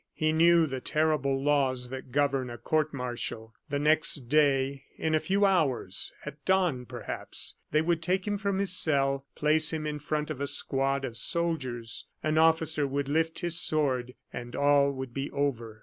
[0.15, 3.53] He knew the terrible laws that govern a court martial.
[3.69, 8.57] The next day in a few hours at dawn, perhaps, they would take him from
[8.57, 13.41] his cell, place him in front of a squad of soldiers, an officer would lift
[13.41, 15.79] his sword, and all would be over.